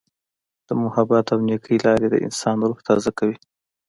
د 0.67 0.69
محبت 0.83 1.25
او 1.33 1.39
نیکۍ 1.47 1.77
لارې 1.85 2.07
د 2.11 2.15
انسان 2.25 2.57
روح 2.67 2.79
تازه 2.87 3.11
کوي. 3.17 3.37